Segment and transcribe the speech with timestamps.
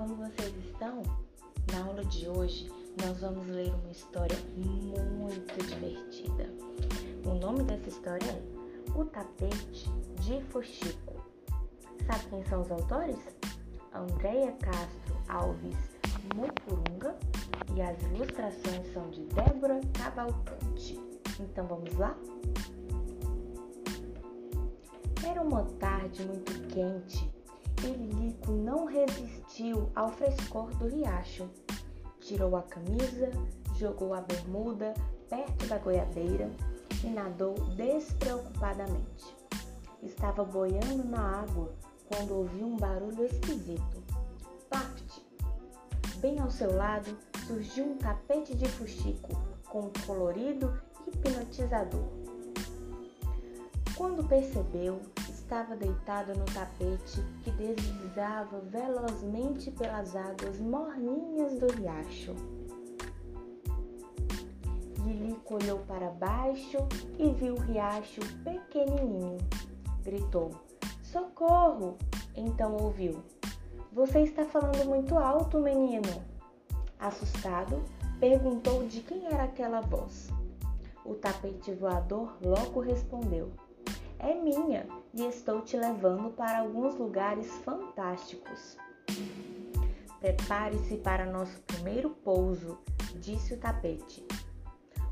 [0.00, 1.02] como vocês estão?
[1.70, 2.70] Na aula de hoje
[3.04, 6.48] nós vamos ler uma história muito divertida.
[7.26, 9.90] O nome dessa história é O Tapete
[10.22, 11.22] de Fuxico.
[12.06, 13.18] Sabe quem são os autores?
[13.92, 15.76] Andréia Castro Alves
[16.34, 17.14] Mupurunga
[17.76, 20.98] e as ilustrações são de Débora Cavalcante.
[21.38, 22.16] Então vamos lá?
[25.28, 27.39] Era uma tarde muito quente
[27.88, 31.48] Lilico não resistiu ao frescor do riacho.
[32.20, 33.30] Tirou a camisa,
[33.76, 34.94] jogou a bermuda
[35.28, 36.50] perto da goiabeira
[37.02, 39.36] e nadou despreocupadamente.
[40.02, 41.72] Estava boiando na água
[42.06, 44.02] quando ouviu um barulho esquisito.
[44.68, 45.24] Paft!
[46.16, 49.30] Bem ao seu lado surgiu um tapete de fuxico
[49.70, 52.08] com um colorido hipnotizador.
[53.96, 55.00] Quando percebeu,
[55.50, 62.36] estava deitado no tapete que deslizava velozmente pelas águas morninhas do riacho.
[65.04, 66.78] Lilico olhou para baixo
[67.18, 69.38] e viu o riacho pequenininho.
[70.04, 70.52] Gritou:
[71.02, 71.98] Socorro!
[72.36, 73.20] Então ouviu:
[73.92, 76.24] Você está falando muito alto, menino.
[76.96, 77.82] Assustado,
[78.20, 80.28] perguntou de quem era aquela voz.
[81.04, 83.50] O tapete voador logo respondeu:
[84.22, 88.76] É minha e estou te levando para alguns lugares fantásticos.
[90.20, 92.78] Prepare-se para nosso primeiro pouso,
[93.14, 94.26] disse o tapete.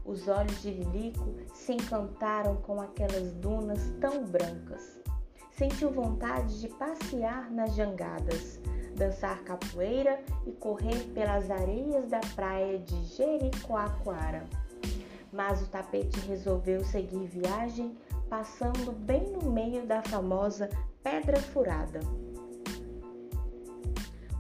[0.05, 5.01] Os olhos de Lilico se encantaram com aquelas dunas tão brancas.
[5.53, 8.61] Sentiu vontade de passear nas jangadas,
[8.95, 14.45] dançar capoeira e correr pelas areias da praia de Jericoacoara.
[15.33, 17.97] Mas o tapete resolveu seguir viagem
[18.29, 20.69] passando bem no meio da famosa
[21.03, 22.01] Pedra Furada.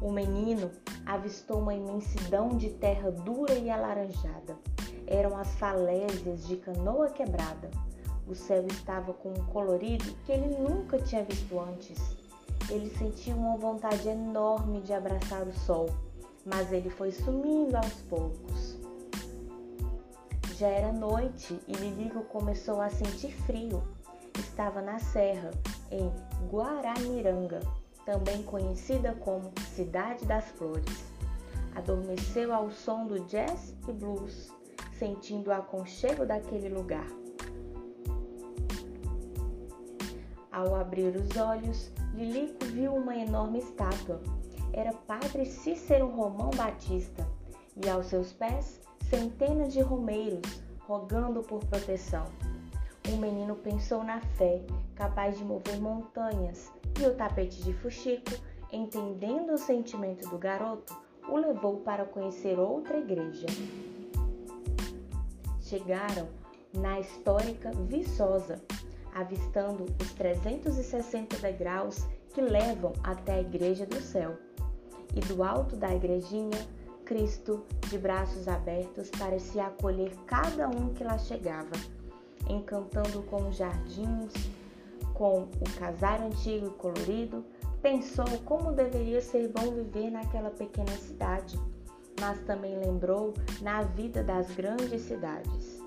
[0.00, 0.70] O menino
[1.04, 4.56] avistou uma imensidão de terra dura e alaranjada.
[5.06, 7.70] Eram as falésias de canoa quebrada.
[8.26, 11.98] O céu estava com um colorido que ele nunca tinha visto antes.
[12.70, 15.88] Ele sentiu uma vontade enorme de abraçar o sol,
[16.44, 18.77] mas ele foi sumindo aos poucos.
[20.58, 23.80] Já era noite e Lilico começou a sentir frio.
[24.36, 25.52] Estava na serra,
[25.88, 26.12] em
[26.50, 27.60] Guaramiranga,
[28.04, 31.12] também conhecida como Cidade das Flores.
[31.76, 34.52] Adormeceu ao som do jazz e blues,
[34.98, 37.06] sentindo o aconchego daquele lugar.
[40.50, 44.20] Ao abrir os olhos, Lilico viu uma enorme estátua.
[44.72, 47.24] Era Padre Cícero Romão Batista
[47.76, 52.24] e aos seus pés centenas de romeiros rogando por proteção.
[53.10, 54.62] O menino pensou na fé,
[54.94, 56.70] capaz de mover montanhas,
[57.00, 58.32] e o tapete de Fuxico,
[58.70, 60.94] entendendo o sentimento do garoto,
[61.28, 63.46] o levou para conhecer outra igreja.
[65.60, 66.28] Chegaram
[66.74, 68.62] na histórica Viçosa,
[69.14, 74.36] avistando os 360 degraus que levam até a Igreja do Céu.
[75.14, 76.58] E do alto da igrejinha
[77.08, 81.72] Cristo, de braços abertos, parecia acolher cada um que lá chegava,
[82.50, 84.34] encantando com os jardins,
[85.14, 87.42] com o casar antigo e colorido,
[87.80, 91.58] pensou como deveria ser bom viver naquela pequena cidade,
[92.20, 93.32] mas também lembrou
[93.62, 95.80] na vida das grandes cidades.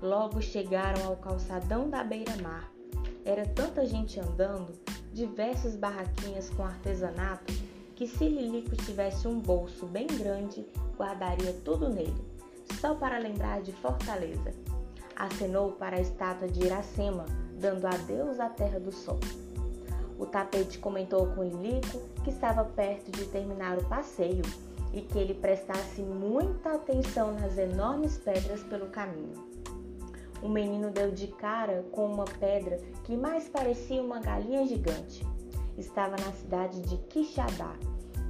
[0.00, 2.70] Logo chegaram ao calçadão da beira-mar.
[3.24, 4.70] Era tanta gente andando,
[5.12, 7.52] diversas barraquinhas com artesanato
[7.94, 10.66] que se Lilico tivesse um bolso bem grande,
[10.96, 12.24] guardaria tudo nele,
[12.80, 14.52] só para lembrar de Fortaleza.
[15.14, 17.24] Acenou para a estátua de Iracema,
[17.60, 19.20] dando adeus à Terra do Sol.
[20.18, 24.42] O tapete comentou com Lilico que estava perto de terminar o passeio
[24.92, 29.34] e que ele prestasse muita atenção nas enormes pedras pelo caminho.
[30.42, 35.24] O menino deu de cara com uma pedra que mais parecia uma galinha gigante
[35.78, 37.74] estava na cidade de Quixadá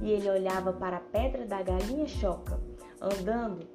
[0.01, 2.59] e ele olhava para a pedra da galinha choca,
[3.01, 3.67] andando,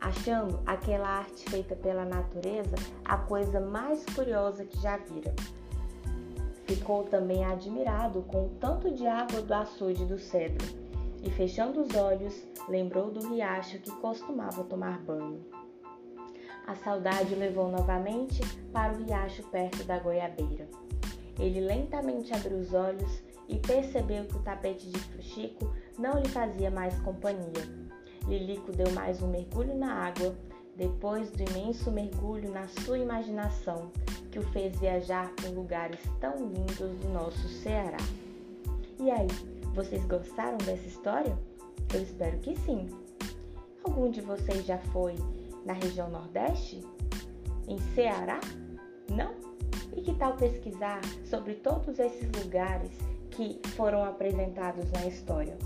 [0.00, 2.74] achando aquela arte feita pela natureza
[3.04, 5.34] a coisa mais curiosa que já vira.
[6.64, 10.66] Ficou também admirado com o tanto de água do açude do cedro
[11.22, 12.34] e, fechando os olhos,
[12.68, 15.44] lembrou do riacho que costumava tomar banho.
[16.66, 18.40] A saudade o levou novamente
[18.72, 20.68] para o riacho perto da goiabeira.
[21.40, 26.70] Ele lentamente abriu os olhos e percebeu que o tapete de Fuxico não lhe fazia
[26.70, 27.66] mais companhia.
[28.28, 30.36] Lilico deu mais um mergulho na água,
[30.76, 33.90] depois do imenso mergulho na sua imaginação,
[34.30, 37.98] que o fez viajar por lugares tão lindos do nosso Ceará.
[38.98, 39.26] E aí,
[39.74, 41.38] Vocês gostaram dessa história?
[41.94, 42.88] Eu espero que sim.
[43.84, 45.14] Algum de vocês já foi
[45.64, 46.80] na região Nordeste?
[47.68, 48.40] Em Ceará?
[49.08, 49.49] Não?
[49.96, 52.90] E que tal pesquisar sobre todos esses lugares
[53.30, 55.56] que foram apresentados na história?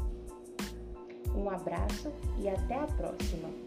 [1.34, 3.63] Um abraço e até a próxima!